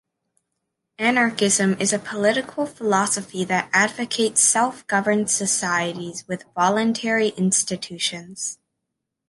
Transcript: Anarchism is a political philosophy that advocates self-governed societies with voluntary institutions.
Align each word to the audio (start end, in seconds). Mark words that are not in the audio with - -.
Anarchism 0.97 1.75
is 1.79 1.93
a 1.93 1.99
political 1.99 2.65
philosophy 2.65 3.43
that 3.45 3.69
advocates 3.71 4.41
self-governed 4.41 5.29
societies 5.29 6.27
with 6.27 6.43
voluntary 6.55 7.27
institutions. 7.37 8.57